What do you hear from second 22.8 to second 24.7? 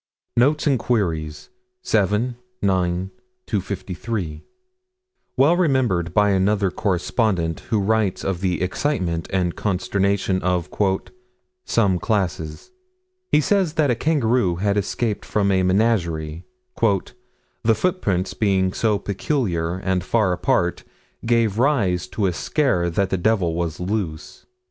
that the devil was loose."